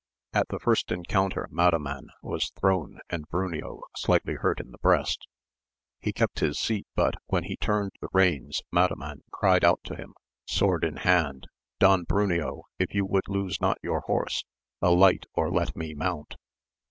At 0.33 0.47
the 0.47 0.57
first 0.57 0.91
encounter 0.91 1.47
Madaman 1.51 2.07
was 2.23 2.49
thrown 2.59 3.01
and 3.11 3.29
Bruneo 3.29 3.81
slightly 3.95 4.33
hurt 4.33 4.59
in 4.59 4.71
the 4.71 4.79
breast; 4.79 5.27
he 5.99 6.11
kept 6.11 6.39
his 6.39 6.57
seat, 6.57 6.87
but 6.95 7.17
when 7.27 7.43
he 7.43 7.55
turned 7.55 7.91
the 8.01 8.07
reins 8.11 8.63
Madaman 8.73 9.21
cried 9.31 9.63
out 9.63 9.83
to 9.83 9.95
him, 9.95 10.15
sword 10.47 10.83
in 10.83 10.95
hand, 10.95 11.45
Don 11.77 12.05
Bruneo, 12.05 12.63
if 12.79 12.95
you 12.95 13.05
would 13.05 13.27
lose 13.27 13.61
not 13.61 13.77
your 13.83 13.99
horse, 14.07 14.43
alight 14.81 15.27
or 15.35 15.51
let 15.51 15.75
me 15.75 15.93
mount. 15.93 16.35